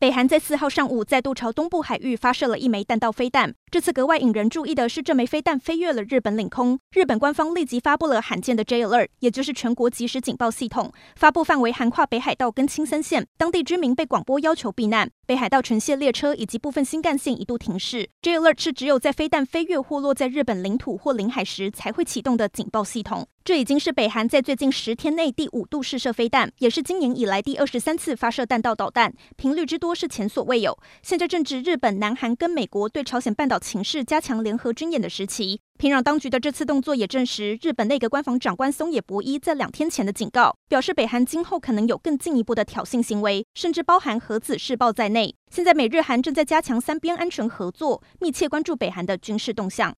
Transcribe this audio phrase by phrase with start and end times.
[0.00, 3.52] 北韩在四号上午再度朝东部海域发射了一枚弹道飞弹。
[3.70, 6.78] 这次格外引人注意的是，这枚飞弹飞越了日本领空。
[6.92, 15.10] 日本官方立即发布了罕见的 J Alert，也就是全国即时警报系统，发布范围涵跨北海道跟青森县，当地居民被广播要求避难。
[15.26, 18.08] 北海道全线列车以及部分新干线一度停驶。
[18.22, 23.28] J Alert 是只有在飞弹飞越或落在日本领土或领海时才会启动的警报系统。
[23.42, 30.78] 这已经是北韩在最近十天内第五度试射飞弹，也是今年以来第二十三次发射弹道导弹，频率之多是前所未有。
[31.02, 45.34] 现在正值日本、南韩跟美国对朝鲜半岛情势加强联合军演的时期，平壤当局的这次动作也证实日本内阁官房长官松野博一在两天前的警告，表示北韩今后可能有更进一步的挑衅行为，甚至包含核子试爆在内。
[45.50, 49.88] 现在美日韩正在加强三边安全合作，密切关注北韩的军事动向。